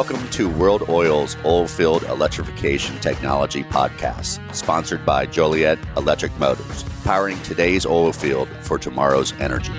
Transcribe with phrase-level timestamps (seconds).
[0.00, 7.84] Welcome to World Oil's Oilfield Electrification Technology Podcast, sponsored by Joliet Electric Motors, powering today's
[7.84, 9.74] oil field for tomorrow's energy.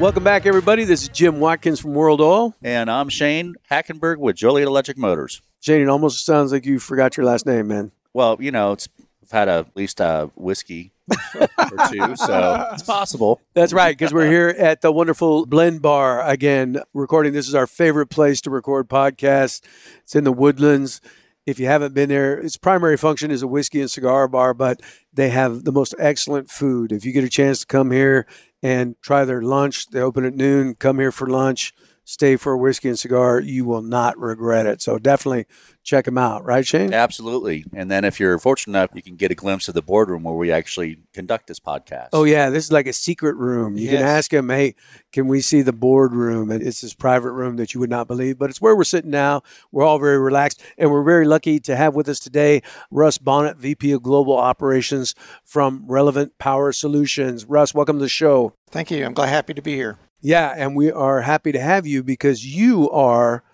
[0.00, 0.84] Welcome back, everybody.
[0.84, 2.54] This is Jim Watkins from World Oil.
[2.62, 5.42] And I'm Shane Hackenberg with Joliet Electric Motors.
[5.60, 7.92] Shane, it almost sounds like you forgot your last name, man.
[8.14, 8.88] Well, you know, it's
[9.24, 10.92] I've had a, at least a whiskey
[11.34, 13.40] or two, so it's possible.
[13.54, 17.32] That's right, because we're here at the wonderful Blend Bar again, recording.
[17.32, 19.62] This is our favorite place to record podcasts.
[20.02, 21.00] It's in the Woodlands.
[21.46, 24.82] If you haven't been there, its primary function is a whiskey and cigar bar, but
[25.12, 26.92] they have the most excellent food.
[26.92, 28.26] If you get a chance to come here
[28.62, 30.74] and try their lunch, they open at noon.
[30.74, 31.72] Come here for lunch
[32.04, 34.82] stay for a whiskey and cigar, you will not regret it.
[34.82, 35.46] So definitely
[35.82, 36.92] check them out, right, Shane?
[36.92, 37.64] Absolutely.
[37.74, 40.34] And then if you're fortunate enough, you can get a glimpse of the boardroom where
[40.34, 42.08] we actually conduct this podcast.
[42.12, 43.76] Oh yeah, this is like a secret room.
[43.76, 43.92] You yes.
[43.92, 44.74] can ask them, "Hey,
[45.12, 48.38] can we see the boardroom?" And it's this private room that you would not believe,
[48.38, 49.42] but it's where we're sitting now.
[49.72, 53.56] We're all very relaxed, and we're very lucky to have with us today Russ Bonnett,
[53.56, 57.44] VP of Global Operations from Relevant Power Solutions.
[57.44, 58.54] Russ, welcome to the show.
[58.70, 59.04] Thank you.
[59.04, 59.98] I'm glad happy to be here.
[60.24, 63.44] Yeah, and we are happy to have you because you are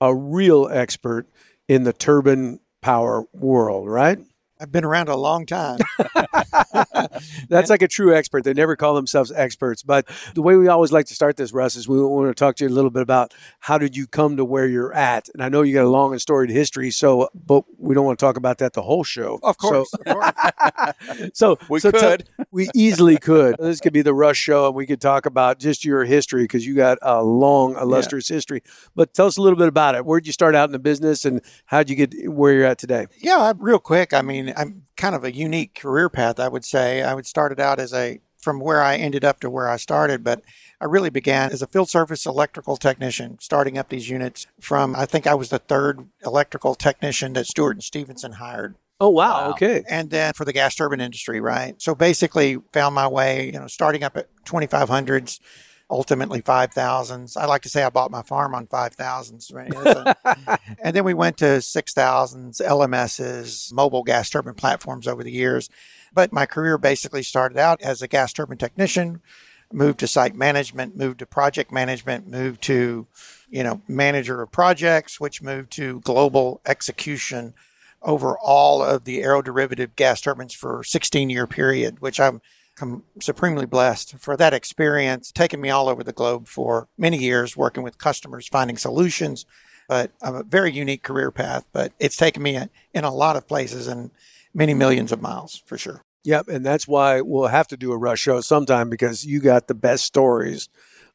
[0.00, 1.28] a real expert
[1.68, 4.18] in the turbine power world, right?
[4.58, 5.78] I've been around a long time.
[7.48, 8.44] That's like a true expert.
[8.44, 9.82] They never call themselves experts.
[9.82, 12.56] But the way we always like to start this, Russ, is we want to talk
[12.56, 15.28] to you a little bit about how did you come to where you're at.
[15.34, 18.18] And I know you got a long and storied history, so but we don't want
[18.18, 19.38] to talk about that the whole show.
[19.42, 19.90] Of course.
[19.90, 21.30] So, of course.
[21.34, 22.26] so we so could.
[22.26, 23.56] T- we easily could.
[23.58, 26.66] This could be the Russ show, and we could talk about just your history because
[26.66, 28.36] you got a long, illustrious yeah.
[28.36, 28.62] history.
[28.94, 30.06] But tell us a little bit about it.
[30.06, 33.06] Where'd you start out in the business, and how'd you get where you're at today?
[33.18, 34.14] Yeah, real quick.
[34.14, 37.02] I mean, I'm kind of a unique career path, I would say.
[37.02, 40.22] I would started out as a from where I ended up to where I started,
[40.22, 40.42] but
[40.80, 45.06] I really began as a field service electrical technician, starting up these units from I
[45.06, 48.76] think I was the third electrical technician that Stewart and Stevenson hired.
[49.00, 49.50] Oh wow, wow.
[49.50, 49.84] okay.
[49.90, 51.74] And then for the gas turbine industry, right?
[51.82, 55.40] So basically found my way, you know, starting up at 2500s
[55.88, 57.36] ultimately 5,000s.
[57.36, 59.54] I like to say I bought my farm on 5,000s.
[59.54, 60.58] Right?
[60.82, 65.70] and then we went to 6,000s, LMSs, mobile gas turbine platforms over the years.
[66.12, 69.20] But my career basically started out as a gas turbine technician,
[69.72, 73.06] moved to site management, moved to project management, moved to,
[73.48, 77.54] you know, manager of projects, which moved to global execution
[78.02, 82.40] over all of the aeroderivative gas turbines for 16 year period, which I'm
[82.80, 87.56] I'm supremely blessed for that experience, taking me all over the globe for many years,
[87.56, 89.46] working with customers, finding solutions.
[89.88, 92.58] But a very unique career path, but it's taken me
[92.92, 94.10] in a lot of places and
[94.52, 96.02] many millions of miles for sure.
[96.24, 96.48] Yep.
[96.48, 99.74] And that's why we'll have to do a Russ show sometime because you got the
[99.74, 100.68] best stories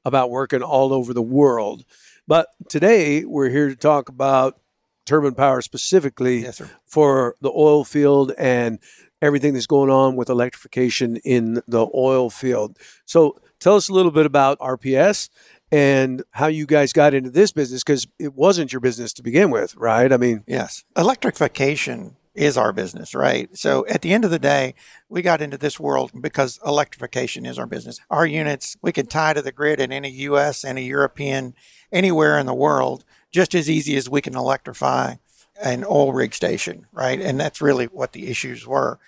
[0.05, 1.83] about working all over the world.
[2.28, 4.57] But today we're here to talk about
[5.05, 8.79] turbine power specifically yes, for the oil field and
[9.22, 12.78] everything that's going on with electrification in the oil field.
[13.06, 15.30] So tell us a little bit about RPS
[15.72, 19.52] and how you guys got into this business because it wasn't your business to begin
[19.52, 20.12] with, right?
[20.12, 23.56] I mean, yes, electrification is our business, right?
[23.58, 24.74] So at the end of the day,
[25.09, 28.00] we got into this world because electrification is our business.
[28.09, 31.53] Our units, we can tie to the grid in any US, any European,
[31.92, 35.16] anywhere in the world, just as easy as we can electrify
[35.61, 37.19] an oil rig station, right?
[37.19, 38.99] And that's really what the issues were.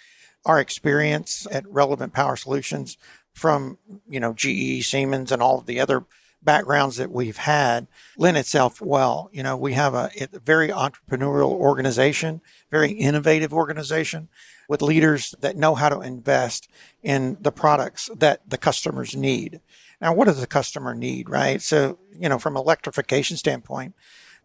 [0.45, 2.97] Our experience at Relevant Power Solutions
[3.33, 3.77] from,
[4.07, 6.05] you know, GE, Siemens, and all of the other
[6.43, 7.87] backgrounds that we've had
[8.17, 9.29] lend itself well.
[9.31, 14.29] You know, we have a, a very entrepreneurial organization, very innovative organization
[14.67, 16.69] with leaders that know how to invest
[17.01, 19.61] in the products that the customers need.
[20.01, 21.61] Now, what does the customer need, right?
[21.61, 23.93] So, you know, from electrification standpoint,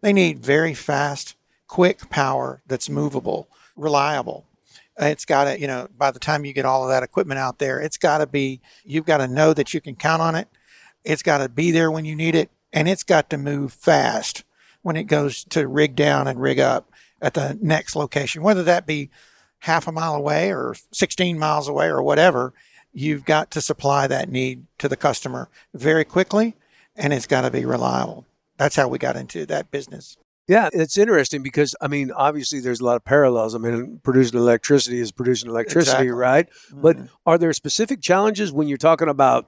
[0.01, 1.35] they need very fast,
[1.69, 3.47] quick power that's movable,
[3.77, 4.45] reliable.
[4.97, 7.59] It's got to, you know, by the time you get all of that equipment out
[7.59, 10.49] there, it's got to be, you've got to know that you can count on it.
[11.05, 12.49] It's got to be there when you need it.
[12.73, 14.43] And it's got to move fast
[14.81, 18.85] when it goes to rig down and rig up at the next location, whether that
[18.85, 19.09] be
[19.59, 22.53] half a mile away or 16 miles away or whatever.
[22.91, 26.55] You've got to supply that need to the customer very quickly
[26.95, 28.25] and it's got to be reliable.
[28.57, 30.17] That's how we got into that business.
[30.49, 33.53] Yeah, it's interesting because I mean, obviously, there's a lot of parallels.
[33.53, 36.09] I mean, producing electricity is producing electricity, exactly.
[36.09, 36.49] right?
[36.49, 36.81] Mm-hmm.
[36.81, 39.47] But are there specific challenges when you're talking about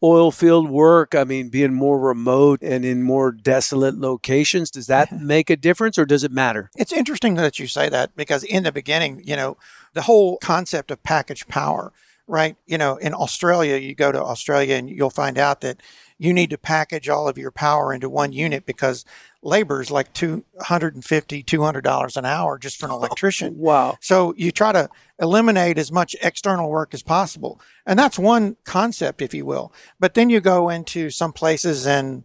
[0.00, 1.16] oil field work?
[1.16, 5.98] I mean, being more remote and in more desolate locations, does that make a difference
[5.98, 6.70] or does it matter?
[6.76, 9.56] It's interesting that you say that because in the beginning, you know,
[9.94, 11.92] the whole concept of package power,
[12.28, 12.54] right?
[12.66, 15.82] You know, in Australia, you go to Australia and you'll find out that
[16.18, 19.04] you need to package all of your power into one unit because
[19.42, 23.96] labor is like 250 $200 an hour just for an oh, electrician Wow.
[24.00, 24.88] so you try to
[25.20, 27.60] eliminate as much external work as possible.
[27.86, 29.72] And that's one concept, if you will.
[29.98, 32.24] But then you go into some places in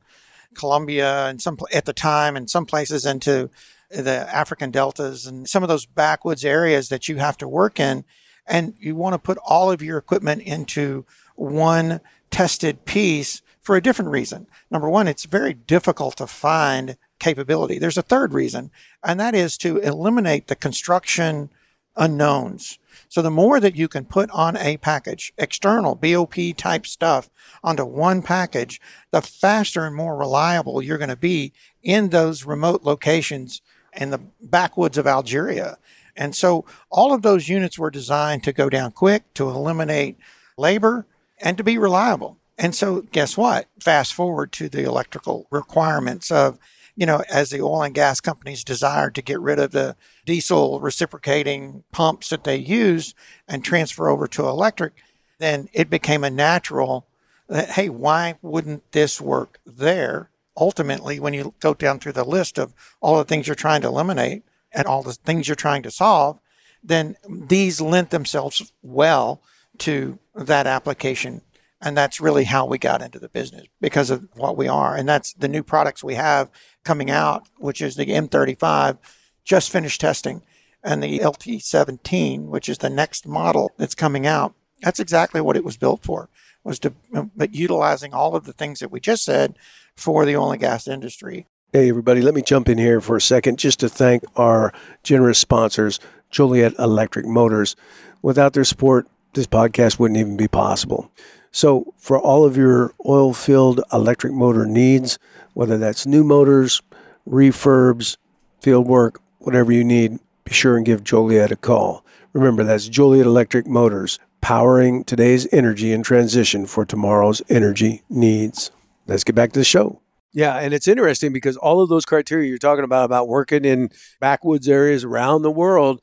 [0.54, 3.50] Colombia and some at the time and some places into
[3.90, 8.06] the African deltas and some of those backwoods areas that you have to work in.
[8.46, 11.06] And you want to put all of your equipment into
[11.36, 14.46] one tested piece for a different reason.
[14.70, 17.80] Number one, it's very difficult to find capability.
[17.80, 18.70] There's a third reason,
[19.04, 21.50] and that is to eliminate the construction
[21.96, 22.80] unknowns.
[23.08, 27.30] So the more that you can put on a package, external BOP type stuff
[27.64, 28.82] onto one package,
[29.12, 33.62] the faster and more reliable you're going to be in those remote locations
[33.96, 35.78] in the backwoods of Algeria.
[36.16, 40.18] And so all of those units were designed to go down quick, to eliminate
[40.58, 41.06] labor,
[41.40, 42.38] and to be reliable.
[42.58, 43.68] And so guess what?
[43.80, 46.60] Fast forward to the electrical requirements of
[46.96, 49.96] you know, as the oil and gas companies desired to get rid of the
[50.26, 53.16] diesel reciprocating pumps that they used
[53.48, 54.94] and transfer over to electric,
[55.40, 57.08] then it became a natural
[57.50, 60.30] that, hey, why wouldn't this work there?
[60.56, 63.88] Ultimately, when you go down through the list of all the things you're trying to
[63.88, 66.40] eliminate and all the things you're trying to solve,
[66.84, 69.42] then these lent themselves well
[69.80, 71.42] to that application
[71.84, 74.96] and that's really how we got into the business because of what we are.
[74.96, 76.50] And that's the new products we have
[76.86, 78.98] coming out, which is the M35,
[79.44, 80.42] just finished testing,
[80.82, 84.56] and the LT17, which is the next model that's coming out.
[84.82, 86.30] That's exactly what it was built for,
[86.64, 86.94] was to
[87.36, 89.58] but utilizing all of the things that we just said
[89.96, 91.48] for the oil and gas industry.
[91.74, 95.40] Hey, everybody, let me jump in here for a second just to thank our generous
[95.40, 97.76] sponsors, Joliet Electric Motors.
[98.22, 101.12] Without their support, this podcast wouldn't even be possible.
[101.54, 105.20] So, for all of your oil filled electric motor needs,
[105.54, 106.82] whether that's new motors,
[107.30, 108.18] refurbs,
[108.60, 112.04] field work, whatever you need, be sure and give Joliet a call.
[112.34, 118.72] Remember, that's Joliet Electric Motors, powering today's energy and transition for tomorrow's energy needs.
[119.06, 120.02] Let's get back to the show.
[120.34, 123.92] Yeah, and it's interesting because all of those criteria you're talking about, about working in
[124.20, 126.02] backwoods areas around the world,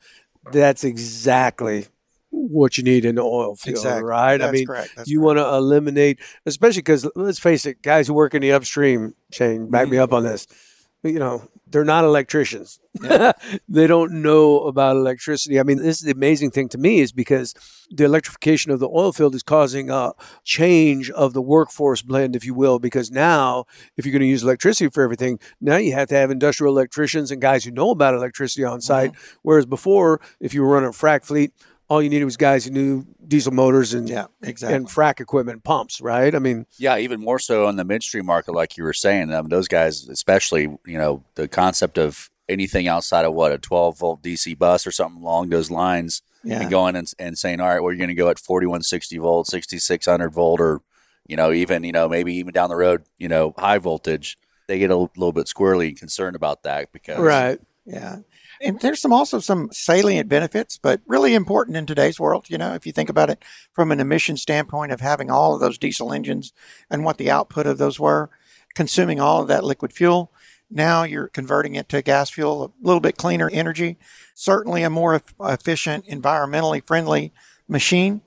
[0.53, 1.87] that's exactly
[2.31, 4.03] what you need in the oil field, Exactly.
[4.03, 4.37] right?
[4.37, 4.67] That's I mean,
[5.05, 9.13] you want to eliminate, especially because let's face it, guys who work in the upstream
[9.31, 10.47] chain, back me up on this.
[11.03, 12.79] You know, they're not electricians.
[13.67, 15.59] they don't know about electricity.
[15.59, 17.55] I mean, this is the amazing thing to me is because
[17.89, 20.11] the electrification of the oil field is causing a
[20.43, 22.77] change of the workforce blend, if you will.
[22.77, 23.65] Because now,
[23.97, 27.31] if you're going to use electricity for everything, now you have to have industrial electricians
[27.31, 29.13] and guys who know about electricity on site.
[29.41, 31.51] Whereas before, if you were running a frac fleet,
[31.91, 34.77] all you needed was guys who knew diesel motors and Yeah, exactly.
[34.77, 36.33] and frac equipment pumps, right?
[36.33, 39.33] I mean, Yeah, even more so on the midstream market, like you were saying.
[39.33, 43.99] Um, those guys, especially, you know, the concept of anything outside of what a 12
[43.99, 46.61] volt DC bus or something along those lines, yeah.
[46.61, 49.47] and going and, and saying, all right, well, you're going to go at 4160 volt,
[49.47, 50.81] 6600 volt, or
[51.27, 54.37] you know, even you know, maybe even down the road, you know, high voltage.
[54.67, 57.59] They get a little bit squirrely and concerned about that because right.
[57.85, 58.19] Yeah.
[58.63, 62.49] And there's some also some salient benefits, but really important in today's world.
[62.49, 63.43] You know, if you think about it
[63.73, 66.53] from an emission standpoint of having all of those diesel engines
[66.89, 68.29] and what the output of those were,
[68.75, 70.31] consuming all of that liquid fuel.
[70.69, 73.97] Now you're converting it to gas fuel, a little bit cleaner energy,
[74.35, 77.33] certainly a more efficient, environmentally friendly
[77.67, 78.21] machine.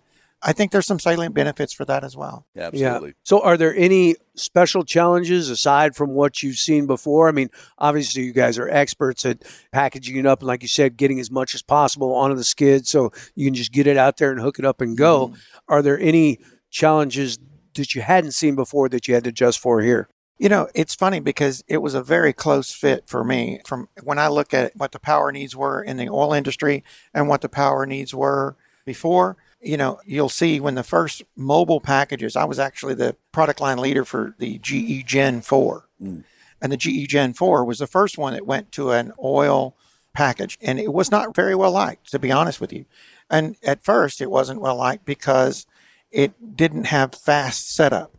[0.47, 2.47] I think there's some salient benefits for that as well.
[2.55, 3.09] Yeah, absolutely.
[3.09, 3.15] Yeah.
[3.23, 7.29] So, are there any special challenges aside from what you've seen before?
[7.29, 7.49] I mean,
[7.79, 11.31] obviously, you guys are experts at packaging it up and, like you said, getting as
[11.31, 14.41] much as possible onto the skid so you can just get it out there and
[14.41, 15.29] hook it up and go.
[15.29, 15.39] Mm-hmm.
[15.69, 17.39] Are there any challenges
[17.75, 20.09] that you hadn't seen before that you had to adjust for here?
[20.37, 24.19] You know, it's funny because it was a very close fit for me from when
[24.19, 26.85] I look at what the power needs were in the oil industry
[27.15, 29.37] and what the power needs were before.
[29.65, 33.79] You know, you'll see when the first mobile packages, I was actually the product line
[33.79, 35.89] leader for the GE Gen 4.
[36.03, 36.25] Mm.
[36.61, 39.75] And the GE Gen 4 was the first one that went to an oil
[40.13, 40.59] package.
[40.61, 42.85] And it was not very well liked, to be honest with you.
[43.31, 45.67] And at first, it wasn't well liked because
[46.11, 48.15] it didn't have fast setup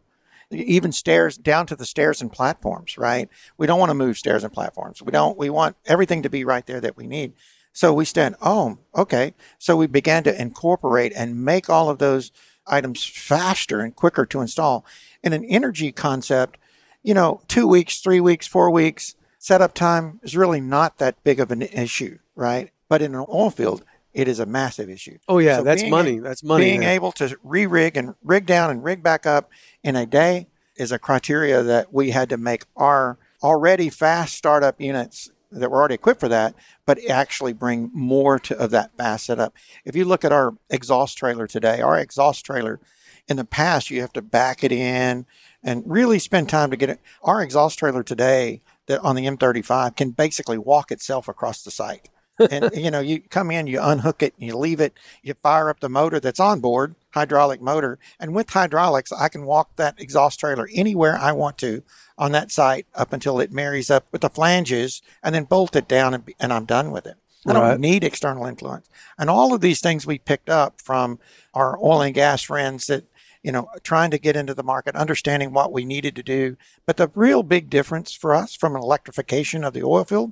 [0.52, 4.44] even stairs down to the stairs and platforms right we don't want to move stairs
[4.44, 7.34] and platforms we don't we want everything to be right there that we need
[7.76, 12.32] so we said oh okay so we began to incorporate and make all of those
[12.66, 14.84] items faster and quicker to install
[15.22, 16.58] in an energy concept
[17.04, 21.40] you know two weeks three weeks four weeks setup time is really not that big
[21.40, 25.40] of an issue right but in an oil field it is a massive issue Oh,
[25.40, 26.20] yeah, So that's being money.
[26.20, 26.64] that's money.
[26.64, 26.92] being there.
[26.96, 29.50] able to re-rig and rig down and rig back up
[29.84, 34.80] in a day is a criteria that we had to make our already fast startup
[34.80, 39.26] units that were already equipped for that, but actually bring more to, of that fast
[39.26, 39.54] setup.
[39.84, 42.80] If you look at our exhaust trailer today, our exhaust trailer
[43.28, 45.26] in the past, you have to back it in
[45.64, 47.02] and really spend time to get it.
[47.24, 52.10] Our exhaust trailer today that on the M35 can basically walk itself across the site.
[52.40, 55.80] And you know, you come in, you unhook it, you leave it, you fire up
[55.80, 60.40] the motor that's on board, hydraulic motor, and with hydraulics, I can walk that exhaust
[60.40, 61.84] trailer anywhere I want to
[62.18, 65.88] on that site up until it marries up with the flanges, and then bolt it
[65.88, 67.18] down, and, and I'm done with it.
[67.48, 67.80] I don't Right.
[67.80, 68.90] need external influence.
[69.20, 71.20] And all of these things we picked up from
[71.54, 73.06] our oil and gas friends that,
[73.44, 76.58] you know, trying to get into the market, understanding what we needed to do.
[76.88, 80.32] But the real big difference for us from an electrification of the oil field,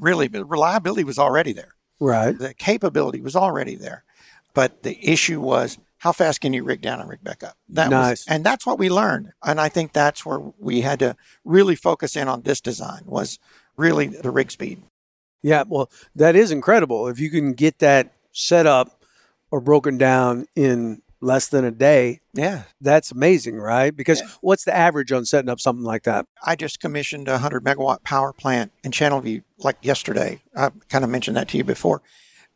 [0.00, 1.74] really, the reliability was already there.
[2.00, 2.36] Right.
[2.38, 4.04] The capability was already there.
[4.54, 7.56] But the issue was how fast can you rig down and rig back up?
[7.68, 8.10] That Nice.
[8.10, 9.32] was, and that's what we learned.
[9.42, 13.38] And I think that's where we had to really focus in on this design was
[13.76, 14.82] really the rig speed.
[15.42, 17.08] Yeah, well, that is incredible.
[17.08, 19.04] If you can get that set up
[19.50, 22.64] or broken down in less than a day, Yeah.
[22.80, 23.96] that's amazing, right?
[23.96, 24.26] Because Yeah.
[24.40, 26.26] what's the average on setting up something like that?
[26.44, 30.42] I just commissioned a 100 megawatt power plant in Channelview like yesterday.
[30.56, 32.02] I kind of mentioned that to you before.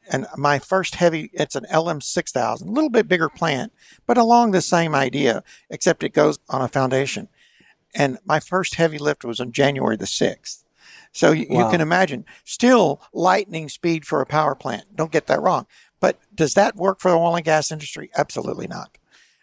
[0.08, 3.73] And my first heavy, it's an LM6000, a little bit bigger plant,
[4.06, 7.28] but along the same idea, except it goes on a foundation.
[7.94, 10.64] And my first heavy lift was on January the 6th.
[11.12, 11.64] So you, Wow.
[11.64, 14.94] you can imagine still lightning speed for a power plant.
[14.94, 15.66] Don't get that wrong.
[16.00, 18.11] But does that work for the oil and gas industry?
[18.17, 18.99] Absolutely not.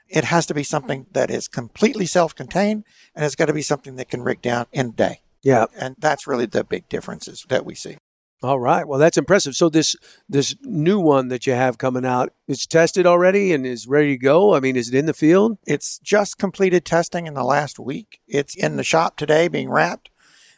[0.08, 1.14] It has to be something hmm.
[1.14, 2.84] that is completely self contained
[3.16, 5.22] and it's got to be something that can rig down in a day.
[5.42, 5.66] Yeah.
[5.78, 7.98] And that's really the big differences that we see.
[8.44, 8.86] All right.
[8.86, 9.56] Well, that's impressive.
[9.56, 9.96] So this
[10.28, 14.18] this new one that you have coming out, it's tested already and is ready to
[14.18, 14.54] go.
[14.54, 15.58] I mean, is it in the field?
[15.66, 18.20] It's just completed testing in the last week.
[18.28, 20.10] It's in the shop today being wrapped.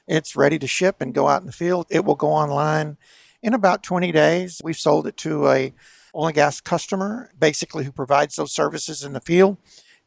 [0.08, 1.86] It's ready to ship and go out in the field.
[1.92, 2.98] It will go online
[3.46, 4.60] in about 20 days.
[4.64, 5.72] We've sold it to a
[6.16, 9.58] oil and gas customer, basically who provides those services in the field,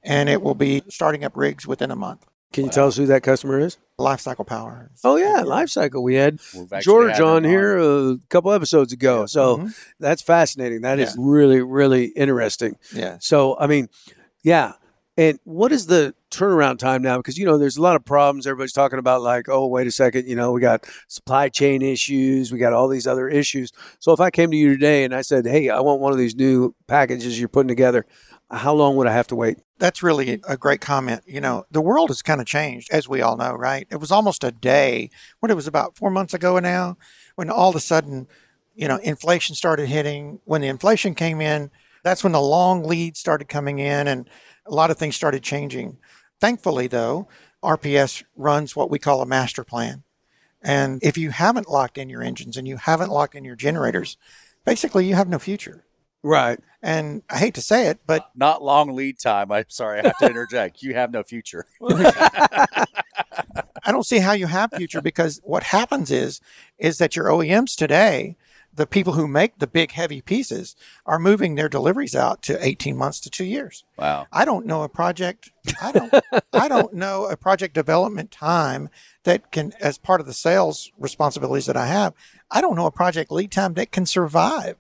[0.02, 2.26] and it will be starting up rigs within a month.
[2.52, 3.76] Can you tell us who that customer is?
[4.00, 4.90] Lifecycle power.
[5.04, 6.02] Oh yeah, Lifecycle.
[6.02, 6.40] We had
[6.80, 9.26] George had on here a couple episodes ago.
[9.26, 9.75] So Mhm.
[10.00, 10.80] that's fascinating.
[10.80, 11.23] That is Yeah.
[11.25, 12.76] really really interesting.
[12.92, 13.18] Yeah.
[13.21, 13.88] So, I mean,
[14.42, 14.73] yeah.
[15.16, 17.16] And what is the turnaround time now?
[17.16, 18.47] Because, you know, there's a lot of problems.
[18.47, 22.52] Everybody's talking about, like, oh, wait a second, you know, we got supply chain issues,
[22.52, 23.73] we got all these other issues.
[23.99, 26.18] So, if I came to you today and I said, hey, I want one of
[26.18, 28.06] these new packages you're putting together,
[28.50, 29.58] how long would I have to wait?
[29.78, 31.23] That's really a great comment.
[31.26, 33.87] You know, the world has kind of changed, as we all know, right?
[33.90, 36.97] It was almost a day, what it was about four months ago now,
[37.37, 38.26] when all of a sudden,
[38.75, 40.40] you know, inflation started hitting.
[40.44, 41.70] When the inflation came in,
[42.02, 44.30] that's when the long lead started coming in and
[44.66, 45.99] a lot of things started changing.
[46.40, 47.28] Thankfully, though,
[47.62, 50.04] RPS runs what we call a master plan.
[50.62, 54.16] And if you haven't locked in your engines and you haven't locked in your generators,
[54.64, 55.85] basically you have no future.
[56.23, 56.59] Right.
[56.83, 59.52] And I hate to say it, but Not long lead time.
[59.52, 60.83] I'm sorry, I have to interject.
[60.83, 61.66] You have no future.
[63.88, 66.40] I don't see how you have future because what happens is
[66.76, 68.37] is that your OEMs today,
[68.75, 72.96] the people who make the big heavy pieces, are moving their deliveries out to 18
[72.96, 73.84] months to 2 years.
[73.96, 74.26] Wow.
[74.32, 75.50] I don't know a project
[75.82, 76.14] I don't
[76.52, 78.88] I don't know a project development time
[79.25, 82.14] that can as part of the sales responsibilities that I have,
[82.50, 84.76] I don't know a project lead time that can survive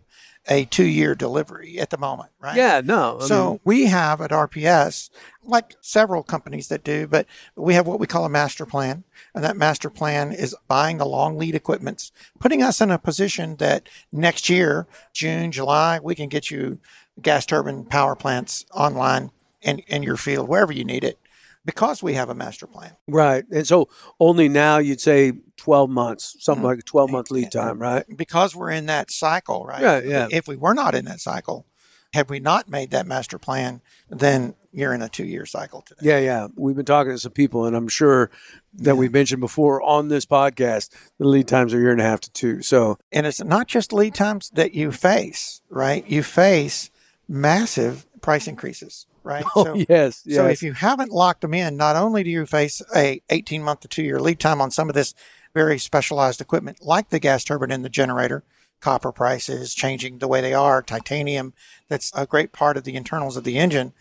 [0.48, 2.56] a 2-year delivery at the moment, right?
[2.56, 3.18] Yeah, no.
[3.20, 5.10] I So mean, we have at RPS,
[5.44, 9.04] like several companies that do, but we have what we call a master plan.
[9.34, 13.56] And that master plan is buying the long lead equipments, putting us in a position
[13.56, 16.78] that next year, June, July, we can get you
[17.20, 21.18] gas turbine power plants online in, in your field, wherever you need it,
[21.64, 22.92] because we have a master plan.
[23.08, 23.44] right.
[23.50, 23.88] And so
[24.20, 26.68] only now you'd say 12 months, something Mhm.
[26.68, 28.04] like a 12 month lead time, right?
[28.16, 29.80] Because we're in that cycle, right?
[29.82, 30.28] Yeah, yeah.
[30.30, 31.66] If we were not in that cycle,
[32.14, 36.00] had we not made that master plan, then you're in a two year cycle today.
[36.04, 36.46] Yeah, yeah.
[36.56, 38.30] We've been talking to some people, and I'm sure
[38.74, 42.04] that we've mentioned before on this podcast the lead times are a year and a
[42.04, 42.62] half to two.
[42.62, 46.06] So, and it's not just lead times that you face, right?
[46.08, 46.90] You face
[47.28, 49.44] massive price increases, right?
[49.56, 50.36] oh, yes, yes.
[50.36, 53.80] so if you haven't locked them in, not only do you face a 18 month
[53.80, 55.14] to two year lead time on some of this
[55.54, 58.42] very specialized equipment, like the gas turbine and the generator,
[58.80, 61.52] copper prices changing the way they are, titanium,
[61.88, 63.92] that's a great part of the internals of the engine,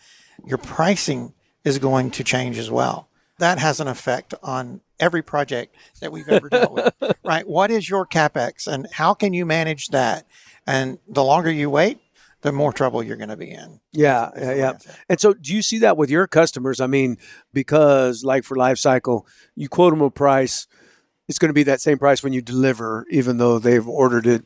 [0.46, 3.08] your pricing is going to change as well.
[3.38, 6.94] That has an effect on every project that we've ever dealt with,
[7.24, 7.46] right?
[7.46, 10.26] What is your capex and how can you manage that?
[10.66, 12.00] And the longer you wait,
[12.42, 13.80] the more trouble you're going to be in.
[13.92, 14.68] Yeah, yeah, yeah.
[14.70, 14.96] I say it.
[15.08, 16.80] And so, do you see that with your customers?
[16.80, 17.18] I mean,
[17.52, 20.66] because like for life cycle, you quote them a price,
[21.28, 24.44] it's going to be that same price when you deliver, even though they've ordered it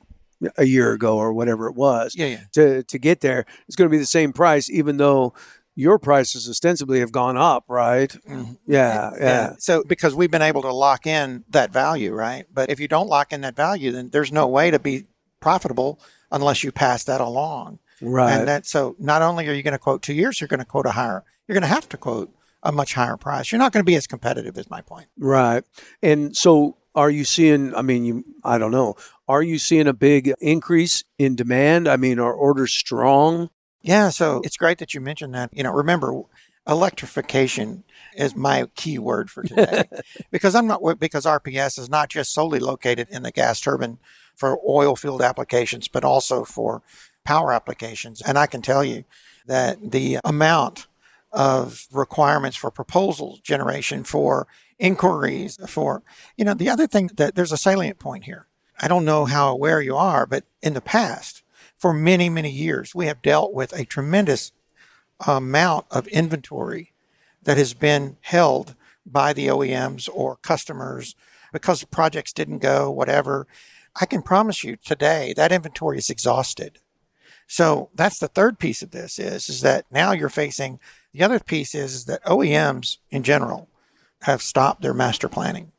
[0.57, 2.15] a year ago or whatever it was.
[2.17, 2.41] Yeah, yeah.
[2.55, 5.35] To to get there, it's going to be the same price, even though
[5.75, 8.15] your prices ostensibly have gone up, right?
[8.29, 8.59] Mhm.
[8.67, 12.45] Yeah, yeah, And so because we've been able to lock in that value, right?
[12.53, 15.07] But if you don't lock in that value, then there's no way to be
[15.41, 15.99] profitable
[16.31, 17.79] unless you pass that along.
[18.03, 18.39] Right.
[18.39, 20.67] And that so not only are you going to quote two years, you're going to
[20.67, 21.25] quote a higher.
[21.47, 23.51] You're going to have to quote a much higher price.
[23.51, 24.57] You're not going to be as competitive.
[24.59, 25.07] Is my point.
[25.19, 25.65] Right.
[26.03, 28.97] And so are you seeing I mean you I don't know.
[29.29, 31.89] Are you seeing a big increase in demand?
[31.89, 33.51] I mean, are orders strong?
[33.81, 34.11] Yeah.
[34.11, 35.51] So it's great that you mentioned that.
[35.53, 36.23] You know, remember
[36.69, 37.83] electrification
[38.15, 39.85] is my key word for today
[40.31, 43.99] because I'm not because RPS is not just solely located in the gas turbine
[44.35, 46.83] for oil field applications, but also for
[47.25, 48.21] power applications.
[48.23, 49.05] And I can tell you
[49.47, 50.87] that the amount
[51.33, 54.47] of requirements for proposal generation, for
[54.79, 56.03] inquiries, for,
[56.37, 58.47] you know, the other thing that there's a salient point here.
[58.81, 61.43] I don't know how aware you are, but in the past,
[61.77, 64.53] for many, many years, we have dealt with a tremendous
[65.27, 66.93] amount of inventory
[67.43, 68.75] that has been held
[69.05, 71.15] by the OEMs or customers
[71.53, 73.47] because projects didn't go, whatever.
[74.01, 76.79] I can promise you today that inventory is exhausted.
[77.53, 80.81] So that's the third piece of this is, is that now you're facing
[81.13, 83.69] the other piece is, is that OEMs in general
[84.23, 85.73] have stopped their master planning.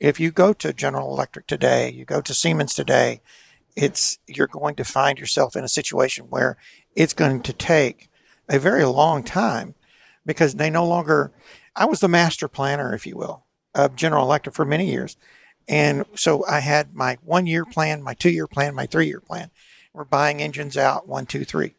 [0.00, 3.20] If you go to General Electric today, you go to Siemens today,
[3.76, 6.56] it's you're going to find yourself in a situation where
[6.96, 8.08] it's going to take
[8.48, 9.74] a very long time
[10.24, 11.30] because they no longer
[11.76, 15.18] I was the master planner, if you will, of General Electric for many years.
[15.68, 19.20] And so I had my one year plan, my two year plan, my three year
[19.20, 19.50] plan.
[19.92, 21.74] We're buying engines out one, two, three.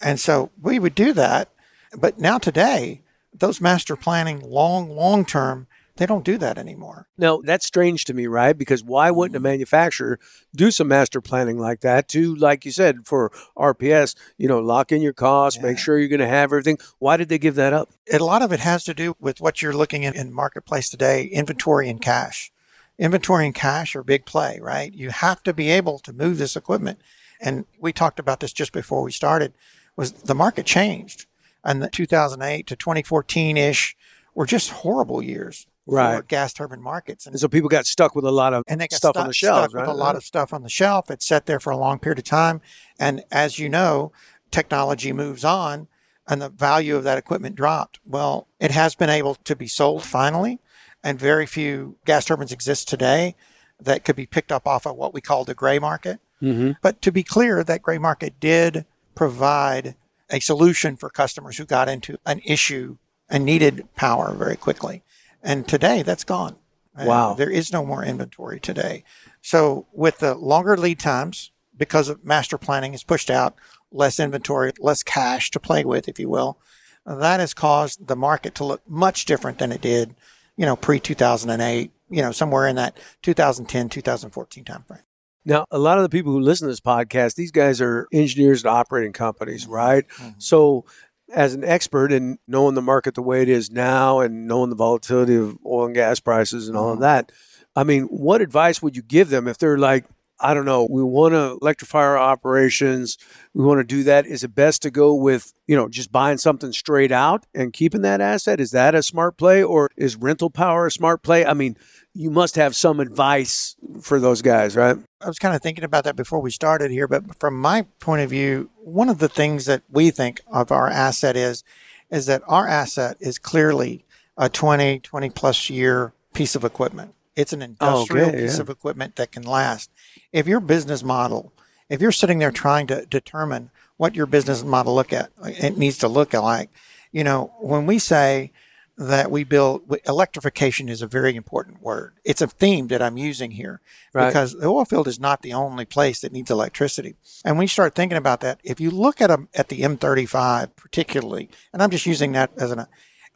[0.00, 1.50] And so we would do that.
[1.96, 7.06] But now today, those master planning long, long term, they don't do that anymore.
[7.18, 8.56] Now, that's strange to me, right?
[8.56, 9.44] Because why wouldn't a mm-hmm.
[9.44, 10.18] manufacturer
[10.54, 14.90] do some master planning like that to, like you said, for RPS, you know, lock
[14.90, 16.78] in your costs, make sure you're going to have everything?
[16.98, 17.90] Why did they give that up?
[18.12, 21.24] a lot of it has to do with what you're looking at in marketplace today
[21.24, 22.52] inventory and cash
[22.98, 26.56] inventory and cash are big play right you have to be able to move this
[26.56, 27.00] equipment
[27.40, 29.52] and we talked about this just before we started
[29.96, 31.26] was the market changed
[31.64, 33.96] and the 2008 to 2014-ish
[34.34, 36.28] were just horrible years for Right.
[36.28, 38.86] gas turbine markets and And so people got stuck with a lot of and they
[38.86, 39.80] got stuff stuck, on the shelf, right?
[39.86, 41.10] with a lot of stuff on the shelf.
[41.10, 42.60] It sat there for a long period of time,
[43.00, 44.12] and as you know,
[44.52, 45.88] technology moves on,
[46.28, 47.98] and the value of that equipment dropped.
[48.06, 50.60] Well, it has been able to be sold finally,
[51.02, 53.34] and very few gas turbines exist today
[53.80, 56.20] that could be picked up off of what we call the gray market.
[56.40, 56.76] Mhm.
[56.82, 59.96] But to be clear, that gray market did provide
[60.30, 62.96] a solution for customers who got into an issue
[63.28, 65.02] and needed power very quickly.
[65.42, 66.56] And today that's gone.
[66.94, 67.32] Wow.
[67.32, 69.02] there is no more inventory today.
[69.40, 73.54] So with the longer lead times, because of master planning is pushed out,
[73.90, 76.58] less inventory, less cash to play with, if you will,
[77.06, 80.14] that has caused the market to look much different than it did,
[80.56, 85.02] you know, pre 2008, you know, somewhere in that 2010, 2014 timeframe.
[85.44, 88.64] Now, a lot of the people who listen to this podcast, these guys are engineers
[88.64, 90.04] at operating companies, right?
[90.18, 90.34] Mhm.
[90.38, 90.84] So,
[91.32, 94.76] as an expert in knowing the market the way it is now and knowing the
[94.76, 97.02] volatility of oil and gas prices and all of Mhm.
[97.02, 97.32] that,
[97.74, 100.04] I mean, what advice would you give them if they're like,
[100.42, 103.16] I don't know, we want to electrify our operations,
[103.54, 104.26] we want to do that.
[104.26, 108.02] Is it best to go with, you know, just buying something straight out and keeping
[108.02, 108.60] that asset?
[108.60, 111.46] Is that a smart play or is rental power a smart play?
[111.46, 111.76] I mean,
[112.12, 114.96] you must have some advice for those guys, right?
[115.20, 118.22] I was kind of thinking about that before we started here, but from my point
[118.22, 121.62] of view, one of the things that we think of our asset is,
[122.10, 124.04] is that our asset is clearly
[124.36, 127.14] a 20, 20 plus year piece of equipment.
[127.36, 128.62] It's an oh, industrial okay, piece yeah.
[128.62, 129.90] of equipment that can last.
[130.32, 131.52] If your business model,
[131.88, 135.78] if you're sitting there trying to determine what your business model look at, uh, it
[135.78, 136.70] needs to look like,
[137.12, 138.52] you know, when we say
[138.98, 142.14] that we build electrification is a very important word.
[142.24, 143.80] It's a theme that I'm using here
[144.12, 144.28] Right.
[144.28, 147.16] because the oil field is not the only place that needs electricity.
[147.44, 150.76] And when you start thinking about that, if you look at a, at the M35
[150.76, 152.86] particularly, and I'm just using that as an,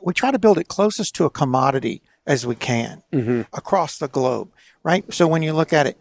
[0.00, 3.42] we try to build it closest to a commodity as we can Mm-hmm.
[3.52, 4.50] across the globe,
[4.82, 5.04] right?
[5.12, 5.98] So when you look at it,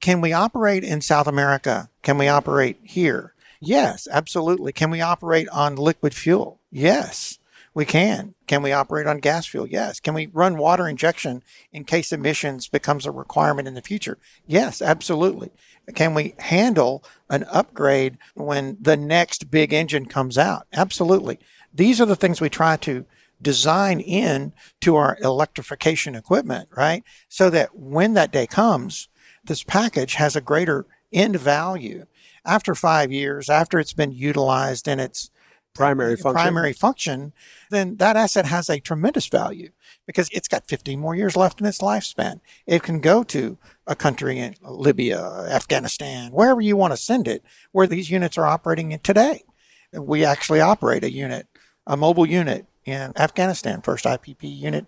[0.00, 1.88] can we operate in South America?
[2.02, 3.34] Can we operate here?
[3.60, 4.72] Yes, absolutely.
[4.72, 6.60] Can we operate on liquid fuel?
[6.70, 7.38] Yes,
[7.72, 8.34] we can.
[8.46, 9.66] Can we operate on gas fuel?
[9.66, 9.98] Yes.
[10.00, 14.18] Can we run water injection in case emissions becomes a requirement in the future?
[14.46, 15.50] Yes, absolutely.
[15.94, 20.66] Can we handle an upgrade when the next big engine comes out?
[20.72, 21.38] Absolutely.
[21.72, 23.04] These are the things we try to
[23.40, 27.02] design in to our electrification equipment, right?
[27.28, 29.08] So that when that day comes,
[29.44, 32.06] this package has a greater end value
[32.44, 35.30] after five years, after it's been utilized in its
[35.74, 36.42] primary uh, function.
[36.42, 37.32] primary function,
[37.70, 39.70] then that asset has a tremendous value
[40.06, 42.40] because it's got 15 more years left in its lifespan.
[42.66, 45.20] It can go to a country in Libya,
[45.50, 49.44] Afghanistan, wherever you want to send it, where these units are operating in today.
[49.92, 51.46] We actually operate a unit,
[51.86, 54.86] a mobile unit in Afghanistan, first IPP unit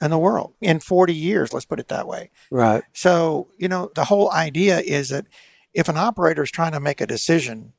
[0.00, 2.30] in the world in 40 years, let's put it that way.
[2.50, 2.84] Right.
[2.92, 5.26] So, you know, the whole idea is that
[5.74, 7.72] if an operator is trying to make a decision,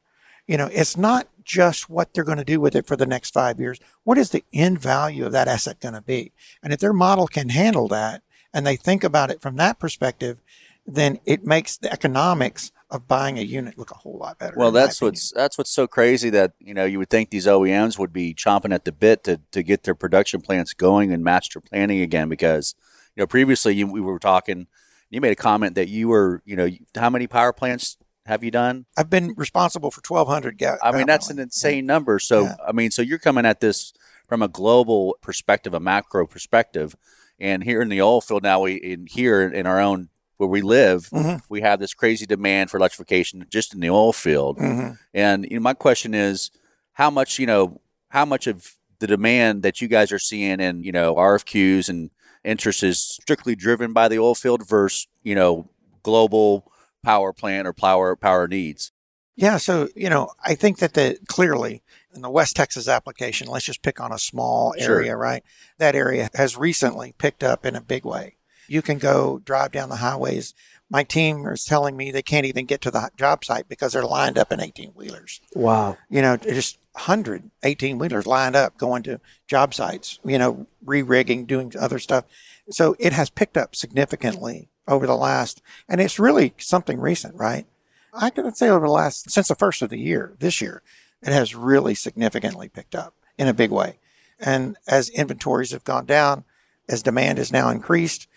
[0.47, 3.33] you know, it's not just what they're going to do with it for the next
[3.33, 3.79] five years.
[4.03, 6.31] What is the end value of that asset going to be?
[6.61, 10.39] And if their model can handle that and they think about it from that perspective,
[10.85, 14.55] then it makes the economics of buying a unit look a whole lot better.
[14.57, 17.99] Well, that's what's that's what's so crazy that you know you would think these OEMs
[17.99, 21.61] would be chomping at the bit to to get their production plants going and master
[21.61, 22.75] planning again because
[23.15, 24.67] you know previously you, we were talking.
[25.11, 28.51] You made a comment that you were you know how many power plants have you
[28.51, 28.85] done?
[28.95, 32.19] I've been responsible for 1,200 ga- I mean that's an insane number.
[32.19, 32.55] So Yeah.
[32.67, 33.91] I mean so you're coming at this
[34.27, 36.95] from a global perspective, a macro perspective,
[37.39, 40.61] and here in the oil field now we in here in our own where we
[40.61, 41.41] live, Mhm.
[41.49, 44.57] we have this crazy demand for electrification just in the oil field.
[44.57, 44.97] Mhm.
[45.13, 46.49] And you know, my question is,
[46.93, 50.81] how much you know, how much of the demand that you guys are seeing in
[50.83, 52.09] you know RFQs and
[52.45, 55.69] interest is strictly driven by the oil field versus you know
[56.03, 56.71] global
[57.03, 58.93] power plant or power power needs?
[59.35, 61.83] Yeah, so you know, I think that the clearly
[62.15, 64.95] in the West Texas application, let's just pick on a small Sure.
[64.99, 65.43] area, right?
[65.79, 68.35] That area has recently picked up in a big way.
[68.69, 70.53] You can go drive down the highways.
[70.89, 74.03] My team is telling me they can't even get to the job site because they're
[74.03, 75.41] lined up in 18 wheelers.
[75.53, 75.97] Wow.
[76.09, 81.01] You know, just 100 18 wheelers lined up going to job sites, you know, re
[81.01, 82.25] rigging, doing other stuff.
[82.69, 87.65] So it has picked up significantly over the last, and it's really something recent, right?
[88.13, 90.81] I could say over the last, since the first of the year, this year,
[91.21, 93.99] it has really significantly picked up in a big way.
[94.39, 96.43] And as inventories have gone down,
[96.87, 98.27] as demand has now increased,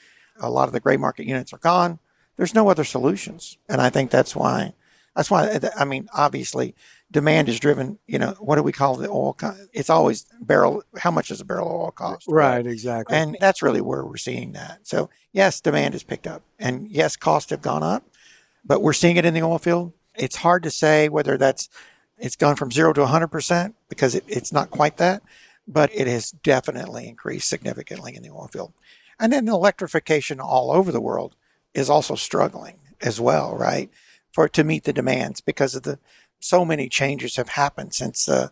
[0.42, 1.98] a lot of the gray market units are gone.
[2.36, 3.58] There's no other solutions.
[3.68, 4.74] And I think that's why,
[5.14, 6.74] that's why, uh, I mean, obviously,
[7.10, 9.34] demand is driven, you know, what do we call the oil?
[9.34, 12.26] co- It's always barrel, how much does a barrel of oil cost?
[12.28, 12.66] Right.
[12.66, 13.16] Exactly.
[13.16, 14.80] And that's really where we're seeing that.
[14.86, 18.04] So, yes, demand has picked up, and yes, costs have gone up,
[18.64, 19.92] but we're seeing it in the oil field.
[20.14, 21.68] It's hard to say whether that's
[22.18, 25.22] it's gone from zero to 100% because it, it's not quite that,
[25.66, 28.72] but it has definitely increased significantly in the oil field.
[29.22, 31.36] And then electrification all over the world
[31.74, 33.88] is also struggling as well, right?
[34.32, 36.00] For to meet the demands because of the
[36.40, 38.50] so many changes have happened since the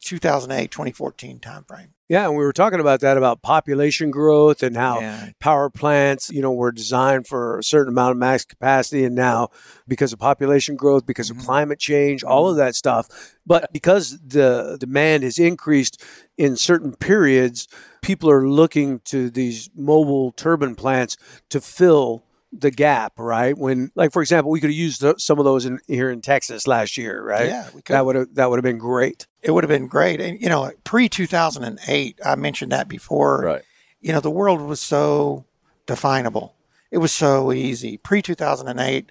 [0.00, 1.88] 2008 2014 timeframe.
[2.12, 5.28] Yeah, and we were talking about that about population growth and how Yeah.
[5.40, 9.48] power plants, you know, were designed for a certain amount of max capacity, and now
[9.88, 11.38] because of population growth, because Mhm.
[11.38, 13.08] of climate change, all of that stuff.
[13.46, 16.02] But because the demand has increased
[16.36, 17.66] in certain periods,
[18.02, 21.16] people are looking to these mobile turbine plants
[21.48, 23.56] to fill the gap, right?
[23.56, 26.20] When, like for example, we could have used th- some of those in here in
[26.20, 27.48] Texas last year, right?
[27.48, 27.94] Yeah, we could.
[27.94, 29.26] That would have that would have been great.
[29.40, 30.20] it would have been great.
[30.20, 33.42] And you know, pre 2008, I mentioned that before.
[33.42, 33.62] Right.
[34.00, 35.46] You know, the world was so
[35.86, 36.54] definable.
[36.90, 37.96] It was so easy.
[37.96, 39.10] Pre 2008,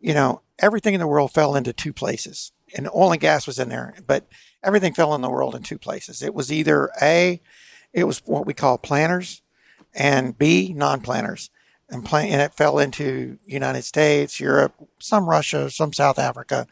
[0.00, 2.52] you know, everything in the world fell into two places.
[2.76, 4.28] And oil and gas was in there, but
[4.62, 6.22] everything fell in the world in two places.
[6.22, 7.40] It was either A,
[7.94, 9.40] it was what we call planners,
[9.94, 11.50] and B, non-planners.
[11.90, 16.66] And, plan- and it fell into United States, Europe, some Russia, some South Africa,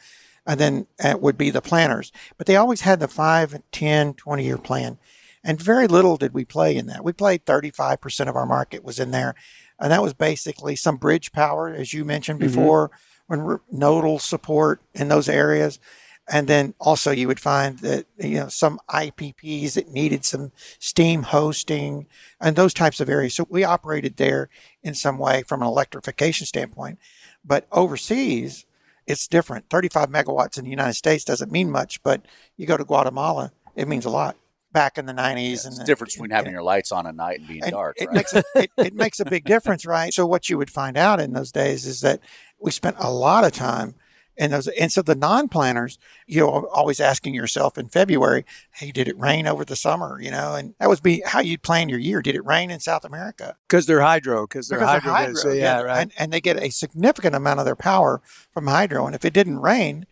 [0.46, 2.12] and then it would be the planners.
[2.36, 4.98] But they always had the 5, 10, 20 year plan.
[5.42, 7.04] And very little did we play in that.
[7.04, 9.34] We played 35% of our market was in there.
[9.78, 12.46] And that was basically some bridge power, as you mentioned Mhm.
[12.48, 12.90] before,
[13.26, 15.78] when we're nodal support in those areas.
[16.28, 21.22] And then also you would find that, you know, some IPPs that needed some steam
[21.22, 22.06] hosting
[22.40, 23.34] and those types of areas.
[23.34, 24.48] So we operated there
[24.82, 26.98] in some way from an electrification standpoint.
[27.44, 28.66] But overseas,
[29.06, 29.70] it's different.
[29.70, 32.22] 35 megawatts in the United States doesn't mean much, but
[32.56, 34.36] you go to Guatemala, it means a lot.
[34.72, 36.56] Back in the 90s, It's and the the difference between having yeah.
[36.56, 37.96] your lights on at night and being And dark.
[37.98, 38.16] It right?
[38.16, 40.12] makes a, it, it makes a big difference, right?
[40.12, 42.20] So what you would find out in those days is that
[42.60, 43.94] we spent a lot of time
[44.38, 49.08] And those, and so the non-planners, you know, always asking yourself in February, "Hey, did
[49.08, 51.98] it rain over the summer?" You know, and that would be how you'd plan your
[51.98, 52.20] year.
[52.20, 53.56] Did it rain in South America?
[53.66, 54.46] Because they're hydro.
[54.46, 55.12] Because they're Because hydro.
[55.14, 55.42] they're based.
[55.42, 56.02] So, yeah, right.
[56.02, 58.20] And, and they get a significant amount of their power
[58.52, 59.06] from hydro.
[59.06, 60.06] And if it didn't rain,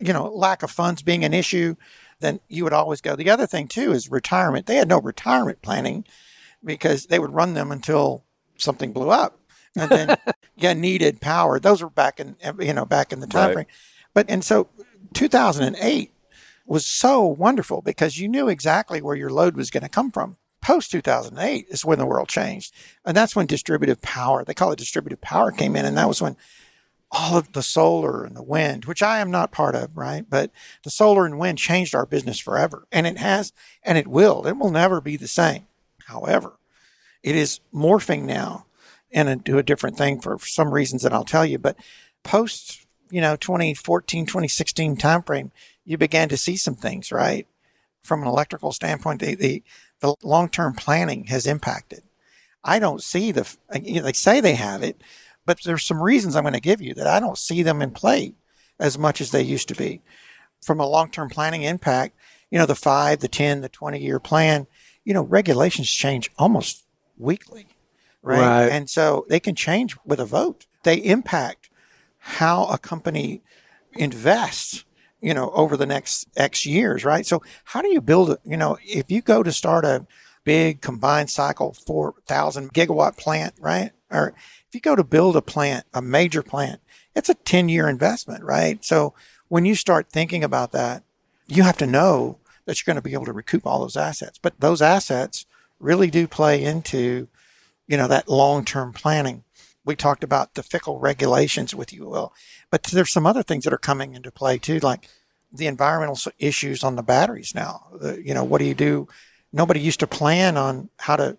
[0.00, 1.76] you know, lack of funds being an issue,
[2.20, 3.14] then you would always go.
[3.14, 4.66] The other thing too is retirement.
[4.66, 6.04] They had no retirement planning
[6.64, 8.24] because they would run them until
[8.56, 9.37] something blew up,
[9.78, 10.16] and then
[10.56, 11.58] you needed power.
[11.58, 13.52] Those were back in you know back in the time Right.
[13.54, 13.66] frame.
[14.14, 14.68] But and so
[15.14, 16.12] 2008
[16.66, 20.36] was so wonderful because you knew exactly where your load was going to come from.
[20.60, 22.74] Post 2008 is when the world changed.
[23.04, 25.84] And that's when distributive power, they call it distributive power, came in.
[25.86, 26.36] And that was when
[27.10, 30.28] all of the solar and the wind, which I am not part of, right?
[30.28, 30.50] But
[30.82, 32.86] the solar and wind changed our business forever.
[32.92, 34.46] And it has, and it will.
[34.46, 35.66] It will never be the same.
[36.06, 36.58] However,
[37.22, 38.66] it is morphing now
[39.10, 41.58] into a different thing for some reasons that I'll tell you.
[41.58, 41.76] But
[42.22, 45.50] post, you know, 2014, 2016 timeframe,
[45.84, 47.46] you began to see some things, right?
[48.02, 49.62] From an electrical standpoint, the, the,
[50.00, 52.02] the long-term planning has impacted.
[52.62, 53.50] I don't see the,
[53.82, 55.00] you know, they say they have it,
[55.46, 57.92] but there's some reasons I'm going to give you that I don't see them in
[57.92, 58.34] play
[58.78, 60.02] as much as they used to be.
[60.62, 62.14] From a long-term planning impact,
[62.50, 64.66] you know, the five, the 10, the 20 year plan,
[65.04, 66.84] you know, regulations change almost
[67.16, 67.66] weekly,
[68.28, 68.40] right?
[68.40, 68.70] Right.
[68.70, 70.66] And so they can change with a vote.
[70.84, 71.70] They impact
[72.18, 73.42] how a company
[73.94, 74.84] invests,
[75.20, 77.26] you know, over the next X years, right?
[77.26, 78.40] So how do you build it?
[78.44, 80.06] You know, if you go to start a
[80.44, 83.92] big combined cycle 4,000 gigawatt plant, right?
[84.10, 84.28] Or
[84.68, 86.80] if you go to build a plant, a major plant,
[87.14, 88.84] it's a 10 year investment, right?
[88.84, 89.14] So
[89.48, 91.02] when you start thinking about that,
[91.46, 94.38] you have to know that you're going to be able to recoup all those assets.
[94.40, 95.46] But those assets
[95.80, 97.28] really do play into,
[97.88, 99.42] you know, that long term planning.
[99.84, 102.32] We talked about the fickle regulations with you, Will,
[102.70, 105.08] but there's some other things that are coming into play too, like
[105.50, 107.86] the environmental issues on the batteries now.
[108.22, 109.08] You know, what do you do?
[109.50, 111.38] Nobody used to plan on how to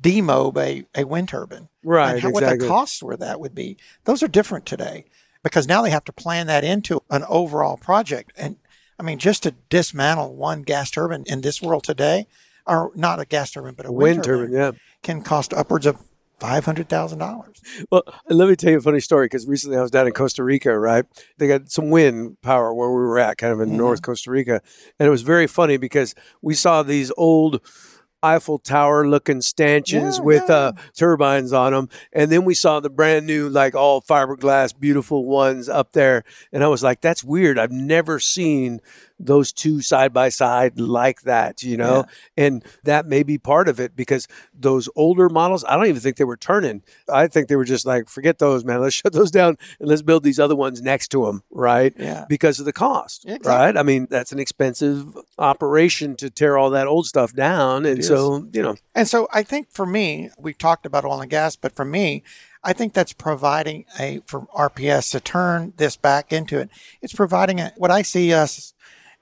[0.00, 2.68] demob a, a wind turbine Right, and how, what the exactly.
[2.68, 3.76] costs were that would be.
[4.04, 5.04] Those are different today
[5.42, 8.32] because now they have to plan that into an overall project.
[8.36, 8.56] And
[8.98, 12.26] I mean, just to dismantle one gas turbine in this world today,
[12.66, 14.70] or not a gas turbine, but a wind, Wind turbine, yeah.
[15.02, 15.98] can cost upwards of
[16.40, 17.60] five hundred thousand dollars.
[17.90, 20.42] Well, let me tell you a funny story because recently I was down in Costa
[20.42, 21.04] Rica, right?
[21.38, 23.76] They got some wind power where we were at, kind of in Mhm.
[23.76, 24.60] North Costa Rica.
[24.98, 27.60] And it was very funny because we saw these old
[28.24, 30.54] Eiffel Tower looking stanchions Yeah, with yeah.
[30.54, 31.88] uh, turbines on them.
[32.12, 36.22] And then we saw the brand new, like all fiberglass, beautiful ones up there.
[36.52, 37.58] And I was like, that's weird.
[37.58, 38.80] I've never seen
[39.24, 42.04] those two side by side like that, you know?
[42.36, 46.16] And that may be part of it because those older models, I don't even think
[46.16, 46.82] they were turning.
[47.08, 48.80] I think they were just like, forget those, man.
[48.80, 51.94] Let's shut those down and let's build these other ones next to them, right?
[51.98, 52.24] Yeah.
[52.28, 53.48] Because of the cost, Exactly.
[53.50, 53.76] right?
[53.76, 57.86] I mean, that's an expensive operation to tear all that old stuff down.
[57.86, 61.30] And so, you know, And so I think for me, we talked about oil and
[61.30, 62.22] gas, but for me,
[62.64, 66.70] I think that's providing a for RPS to turn this back into it.
[67.00, 68.72] It's providing a, what I see us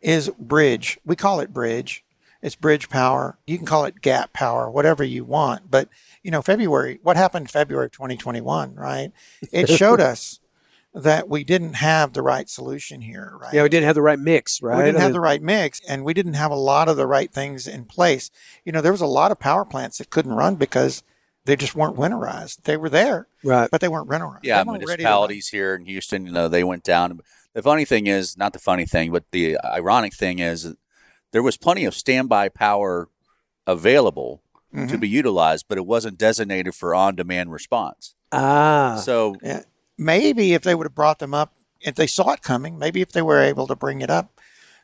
[0.00, 0.98] is bridge.
[1.04, 2.04] We call it bridge.
[2.42, 3.36] It's bridge power.
[3.46, 5.70] You can call it gap power, whatever you want.
[5.70, 5.88] But
[6.22, 9.12] you know, February, what happened February of 2021, right?
[9.52, 10.40] It showed us
[10.92, 13.54] that we didn't have the right solution here, right?
[13.54, 14.78] yeah, we didn't have the right mix, right?
[14.78, 17.32] We didn't have the right mix and we didn't have a lot of the right
[17.32, 18.30] things in place.
[18.64, 21.04] You know, there was a lot of power plants that couldn't run because
[21.44, 22.62] they just weren't winterized.
[22.64, 23.70] They were there, right.
[23.70, 24.40] but they weren't winterized.
[24.42, 25.12] Yeah, They weren't ready to run.
[25.20, 27.20] municipalities here in Houston, you know, they went down.
[27.54, 30.74] The funny thing is, not the funny thing, but the ironic thing is,
[31.32, 33.08] there was plenty of standby power
[33.66, 35.00] available to Mhm.
[35.00, 38.14] be utilized, but it wasn't designated for on-demand response.
[38.32, 39.62] Ah, So Yeah.
[39.98, 43.12] Maybe if they would have brought them up, if they saw it coming, maybe if
[43.12, 44.40] they were able to bring it up,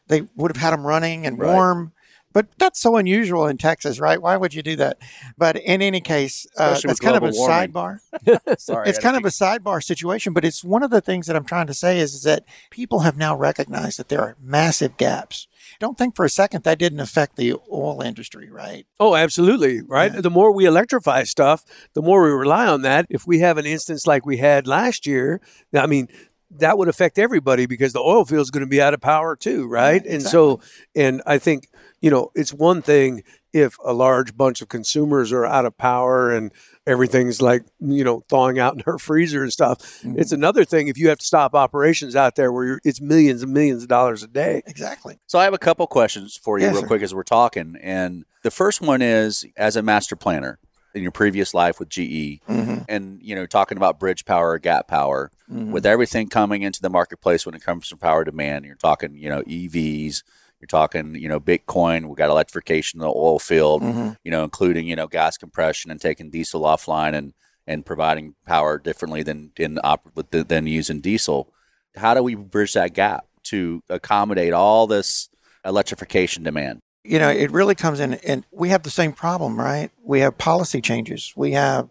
[0.09, 1.51] they would have had them running and Right.
[1.55, 1.93] warm.
[2.37, 4.21] But that's so unusual in Texas, right?
[4.21, 4.99] Why would you do that?
[5.39, 7.73] But in any case, uh, with kind of a warming.
[7.73, 8.01] sidebar.
[8.59, 11.47] sorry, it's kind of a sidebar situation, but it's one of the things that I'm
[11.47, 15.49] trying to say is, is that people have now recognized that there are massive gaps.
[15.81, 18.87] Don't think for a second that didn't affect the oil industry, right?
[19.01, 19.81] Oh, absolutely.
[19.81, 20.13] Right.
[20.13, 20.21] Yeah.
[20.21, 23.07] The more we electrify stuff, the more we rely on that.
[23.09, 25.41] If we have an instance like we had last year,
[25.75, 26.09] I mean,
[26.51, 29.37] that would affect everybody because the oil field is going to be out of power
[29.37, 30.03] too, right?
[30.05, 30.61] Yeah, And so,
[30.95, 31.69] and I think,
[32.01, 36.31] you know, it's one thing if a large bunch of consumers are out of power
[36.31, 36.53] and
[36.87, 39.79] everything's like, you know, thawing out in her freezer and stuff.
[40.03, 40.19] Mhm.
[40.19, 43.43] It's another thing if you have to stop operations out there where you're, it's millions
[43.43, 44.63] and millions of dollars a day.
[44.67, 45.19] Exactly.
[45.27, 46.87] So I have a couple questions for you Yes, real sir.
[46.87, 47.77] quick as we're talking.
[47.81, 50.59] And the first one is as a master planner,
[50.95, 52.85] in your previous life with GE, Mhm.
[52.89, 55.71] and you know, talking about bridge power gap power, Mhm.
[55.71, 59.29] with everything coming into the marketplace when it comes to power demand, you're talking, you
[59.29, 60.23] know, EVs,
[60.67, 62.07] you're talking, you know, Bitcoin.
[62.07, 64.17] We got electrification of the oil field, Mhm.
[64.25, 67.33] you know, including you know gas compression and taking diesel offline and
[67.69, 71.53] and providing power differently than in op- with than using diesel.
[71.97, 75.29] How do we bridge that gap to accommodate all this
[75.65, 76.81] electrification demand?
[77.09, 79.93] you know, it really comes in, and we have the same problem, right?
[80.03, 81.33] We have policy changes.
[81.37, 81.89] We have,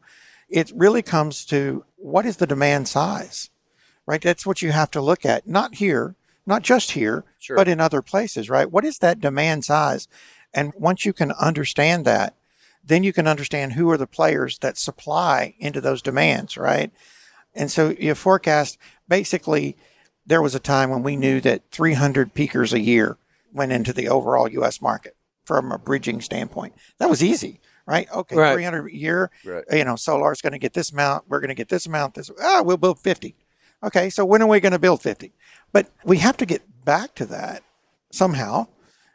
[0.50, 3.50] it really comes to what is the demand size,
[4.06, 4.22] right?
[4.22, 5.48] That's what you have to look at.
[5.48, 7.56] Not here, not just here, Sure.
[7.56, 8.72] but in other places, right?
[8.72, 10.08] What is that demand size?
[10.54, 12.36] And once you can understand that,
[12.84, 16.92] then you can understand who are the players that supply into those demands, right?
[17.56, 18.78] And so you forecast
[19.08, 19.76] basically
[20.26, 23.18] there was a time when we knew that 300 peakers a year
[23.54, 26.74] went into the overall US market from a bridging standpoint.
[27.00, 28.08] That was easy, right?
[28.12, 28.54] Okay, Right.
[28.54, 29.64] 300 a year, Right.
[29.72, 32.30] you know, solar's going to get this amount, we're going to get this amount, this,
[32.42, 33.36] ah, we'll build 50.
[33.84, 35.34] Okay, so when are we going to build 50?
[35.76, 37.62] But we have to get back to that
[38.10, 38.68] somehow.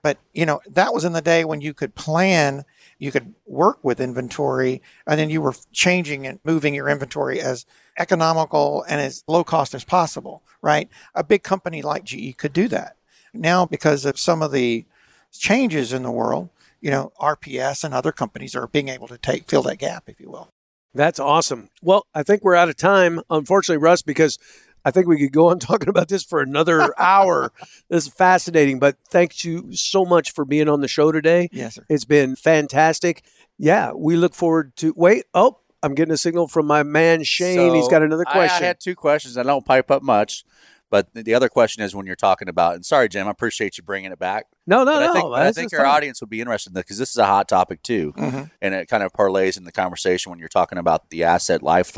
[0.02, 2.66] But, you know, that was in the day when you could plan,
[2.98, 7.64] you could work with inventory, and then you were changing and moving your inventory as
[7.98, 10.90] economical and as low cost as possible, right?
[11.14, 12.96] A big company like GE could do that.
[13.32, 14.84] Now, because of some of the
[15.32, 16.50] changes in the world,
[16.82, 20.20] you know, RPS and other companies are being able to take fill that gap, if
[20.20, 20.50] you will.
[20.92, 21.70] That's awesome.
[21.82, 24.38] Well, I think we're out of time, unfortunately, Russ, because
[24.84, 27.52] I think we could go on talking about this for another hour.
[27.88, 31.48] This is fascinating, but thanks you so much for being on the show today.
[31.52, 31.84] Yes, sir.
[31.88, 33.22] It's been fantastic.
[33.58, 34.94] Yeah, we look forward to.
[34.96, 37.74] Wait, oh, I'm getting a signal from my man Shane.
[37.74, 38.62] He's got another question.
[38.64, 39.36] I, had two questions.
[39.36, 40.44] I don't pipe up much,
[40.90, 42.74] but the other question is when you're talking about.
[42.74, 44.46] And sorry, Jim, I appreciate you bringing it back.
[44.66, 45.10] no, no, But no.
[45.10, 45.94] I think, but I think just our fine.
[45.96, 48.50] audience would be interested in this because this is a hot topic too, Mhm.
[48.62, 51.96] and it kind of parlays in the conversation when you're talking about the asset life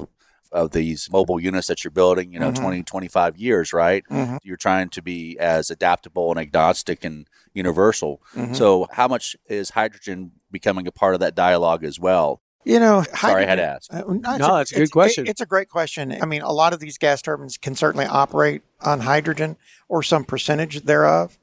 [0.53, 2.33] of these mobile units that you're building.
[2.33, 2.57] You know, Mhm.
[2.57, 4.05] twenty, twenty five 20, 25 years, right?
[4.11, 4.39] Mhm.
[4.43, 8.21] You're trying to be as adaptable and agnostic and universal.
[8.35, 8.55] Mhm.
[8.57, 12.41] So, how much is hydrogen becoming a part of that dialogue as well?
[12.65, 13.93] You know, Sorry, I had to ask.
[13.93, 15.27] Uh, no, it's No, it's a good it- question.
[15.27, 16.17] it's a great question.
[16.23, 19.57] I mean, a lot of these gas turbines can certainly operate on hydrogen
[19.89, 21.39] or some percentage thereof.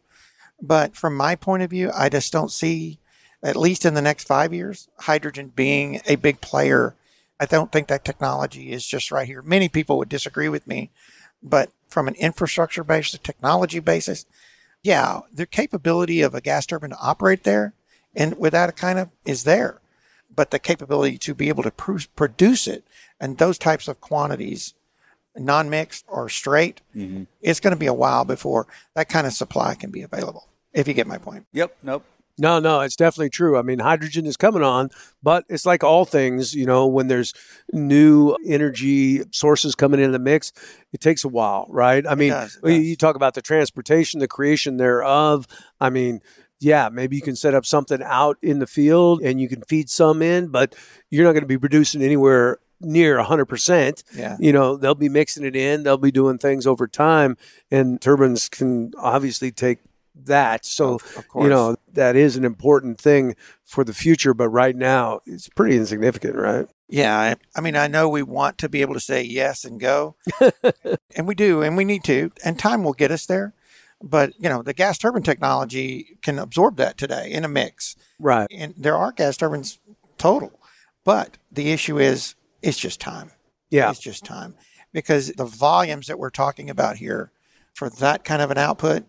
[0.62, 3.00] But from my point of view, I just don't see,
[3.44, 6.96] at least in the next five years, hydrogen being a big player.
[7.40, 9.42] I don't think that technology is just right here.
[9.42, 10.92] Many people would disagree with me,
[11.42, 14.26] but from an infrastructure basis, a technology basis,
[14.84, 17.74] yeah, the capability of a gas turbine to operate there
[18.16, 19.80] and with that kind of is there
[20.36, 22.86] but the capability to be able to pr- produce it
[23.20, 24.74] and those types of quantities,
[25.36, 27.24] non-mixed or straight, Mm-hmm.
[27.42, 30.48] it's going to be a while before that kind of supply can be available.
[30.74, 31.46] If you get my point.
[31.52, 31.78] Yep.
[31.84, 32.06] Nope.
[32.40, 33.58] No, no, it's definitely true.
[33.58, 34.90] I mean, hydrogen is coming on,
[35.22, 37.34] but it's like all things, you know, when there's
[37.74, 40.54] new energy sources coming in the mix,
[40.94, 42.08] it takes a while, right?
[42.08, 42.88] I mean, does, it you- does.
[42.88, 45.48] you talk about the transportation, the creation thereof.
[45.82, 46.22] I mean,
[46.62, 49.90] yeah, maybe you can set up something out in the field and you can feed
[49.90, 50.76] some in, but
[51.10, 54.04] you're not going to be producing anywhere near 100%.
[54.16, 54.38] Yeah.
[54.40, 57.38] You know, they'll be mixing it in, they'll be doing things over time,
[57.72, 59.80] and turbines can obviously take
[60.26, 60.66] that.
[60.66, 64.76] So, Of- of you know, that is an important thing for the future, but right
[64.76, 66.68] now it's pretty insignificant, right?
[66.88, 67.18] Yeah.
[67.18, 70.16] I, I mean, I know we want to be able to say yes and go,
[71.16, 73.54] and we do, and we need to, and time will get us there.
[74.02, 77.96] But, you know, the gas turbine technology can absorb that today in a mix.
[78.18, 78.48] Right.
[78.50, 79.80] And there are gas turbines
[80.18, 80.60] total.
[81.04, 83.32] But the issue is, it's just time.
[83.70, 83.90] Yeah.
[83.90, 84.56] It's just time
[84.94, 87.32] because the volumes that we're talking about here
[87.74, 89.04] for that kind of an output,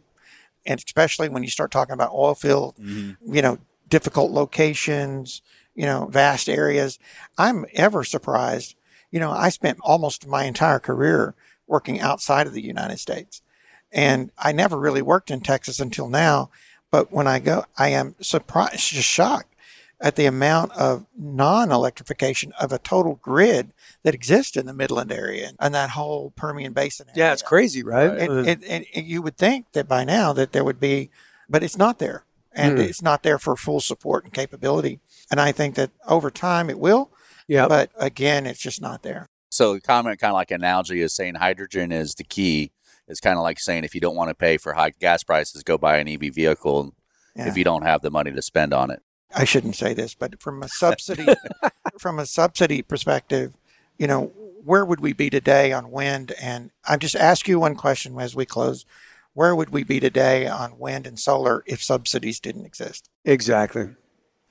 [0.66, 3.34] and especially when you start talking about oil field, mm-hmm.
[3.34, 5.42] you know, difficult locations,
[5.74, 6.98] you know, vast areas,
[7.38, 8.76] I'm ever surprised.
[9.10, 11.34] You know, I spent almost my entire career
[11.66, 13.42] working outside of the United States,
[13.92, 16.50] and I never really worked in Texas until now.
[16.90, 19.49] But when I go, I am surprised, just shocked
[20.00, 25.52] at the amount of non-electrification of a total grid that exists in the Midland area
[25.60, 27.06] and that whole Permian Basin.
[27.08, 27.26] Area.
[27.26, 28.10] Yeah, it's crazy, right?
[28.18, 31.10] It, Uh, it, it, it- you would think that by now that there would be,
[31.48, 32.84] but it's not there, and Hmm.
[32.84, 35.00] it's not there for full support and capability.
[35.30, 37.10] And I think that over time it will,
[37.46, 37.68] yeah.
[37.68, 39.28] but again, it's just not there.
[39.50, 42.70] So the comment, kind of like analogy, is saying hydrogen is the key.
[43.08, 45.62] It's kind of like saying if you don't want to pay for high gas prices,
[45.64, 46.94] go buy an EV vehicle.
[47.34, 47.48] Yeah.
[47.48, 49.02] If you don't have the money to spend on it,
[49.34, 51.26] I shouldn't say this, but from a subsidy,
[51.98, 53.52] from a subsidy perspective,
[53.98, 54.32] you know,
[54.64, 56.32] where would we be today on wind?
[56.40, 58.84] And I just ask you one question as we close:
[59.34, 63.08] Where would we be today on wind and solar if subsidies didn't exist?
[63.24, 63.90] exactly.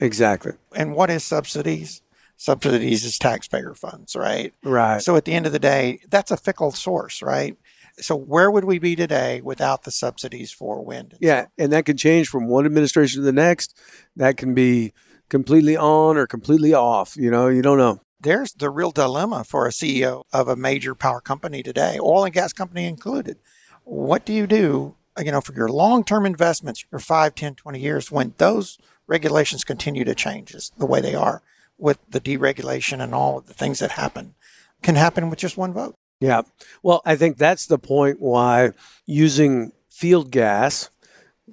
[0.01, 0.53] Exactly.
[0.73, 2.01] And what is subsidies?
[2.39, 4.53] subsidies is taxpayer funds, right?
[4.63, 5.01] Right.
[5.01, 7.57] So at the end of the day, that's a fickle source, right?
[8.01, 11.13] So where would we be today without the subsidies for wind?
[11.13, 13.77] and Yeah, and that can change from one administration to the next.
[14.15, 14.93] That can be
[15.29, 17.15] completely on or completely off.
[17.17, 18.01] You know, you don't know.
[18.19, 22.33] there's the real dilemma for a CEO of a major power company today, oil and
[22.33, 23.37] gas company included.
[23.83, 28.11] What do you do, you know, for your long-term investments, your 5, 10, 20 years
[28.11, 28.77] when those
[29.07, 31.41] regulations continue to change as the way they are
[31.77, 34.35] with the deregulation and all of the things that happen
[34.81, 35.95] can happen with just one vote.
[36.19, 36.41] Yeah.
[36.83, 38.71] Well, I think that's the point why
[39.05, 40.89] using field gas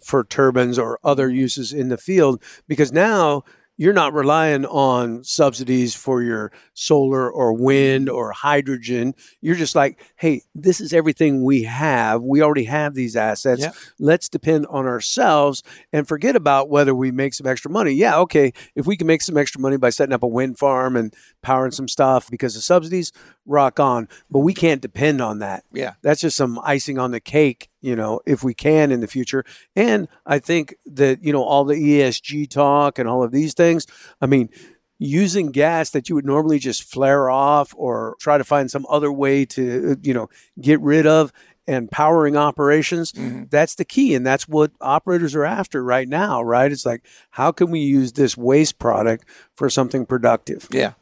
[0.04, 3.44] for turbines or other uses in the field, because now
[3.76, 8.16] you're not relying on subsidies for your solar or wind mm-hmm.
[8.16, 9.14] or hydrogen.
[9.40, 12.22] You're just like, hey, this is everything we have.
[12.22, 13.62] We already have these assets.
[13.62, 13.72] Yeah.
[13.98, 15.62] Let's depend on ourselves
[15.92, 17.92] and forget about whether we make some extra money.
[17.92, 18.52] Yeah, okay.
[18.74, 21.72] If we can make some extra money by setting up a wind farm and powering
[21.72, 23.12] some stuff because of subsidies,
[23.44, 24.08] rock on.
[24.30, 25.94] But we can't depend on that Yeah.
[26.02, 29.44] that's just some icing on the cake, you know, if we can in the future.
[29.76, 33.86] And I think that, you know, all the ESG talk and all of these things,
[34.20, 34.50] I mean,
[34.98, 39.12] using gas that you would normally just flare off or try to find some other
[39.12, 40.28] way to, uh, you know,
[40.60, 41.32] get rid of
[41.68, 43.50] and powering operations, Mhm.
[43.50, 44.14] that's the key.
[44.14, 46.70] And that's what operators are after right now, right?
[46.72, 49.24] It's like, how can we use this waste product
[49.54, 50.68] for something productive?
[50.70, 50.92] Yeah.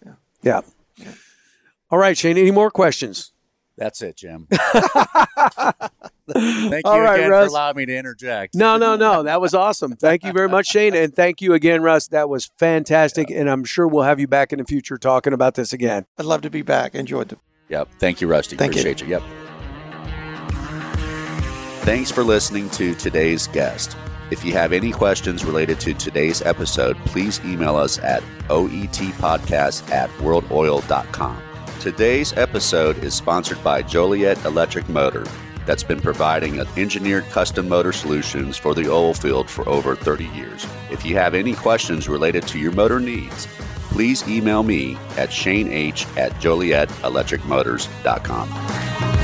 [0.43, 0.63] Yeah.
[1.91, 3.34] All right, Shane, any more questions?
[3.77, 4.47] That's it, Jim.
[6.27, 7.47] Thank you All right, again Russ.
[7.47, 8.55] for allowing me to interject.
[8.55, 9.23] No, no, no.
[9.25, 9.95] That was awesome.
[9.97, 10.95] Thank you very much, Shane.
[10.95, 12.09] And thank you again, Russ.
[12.09, 13.31] That was fantastic.
[13.31, 16.07] And I'm sure we'll have you back in the future talking about this again.
[16.19, 16.95] I'd love to be back.
[16.95, 17.37] Enjoyed the
[17.69, 17.89] Yep.
[17.99, 18.57] Thank you, Rusty.
[18.57, 18.81] Thank you.
[18.81, 19.09] Appreciate you.
[19.09, 19.23] Yep.
[21.85, 23.97] Thanks for listening to today's guest.
[24.31, 30.09] If you have any questions related to today's episode, please email us at oetpodcast at
[30.19, 31.43] worldoil.com.
[31.81, 35.25] Today's episode is sponsored by Joliet Electric Motor,
[35.67, 40.67] that's been providing engineered custom motor solutions for the oil field for over 30 years.
[40.91, 43.47] If you have any questions related to your motor needs,
[43.89, 49.24] please email me at shaneh at jolietelectricmotors.com.